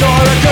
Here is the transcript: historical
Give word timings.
historical 0.00 0.47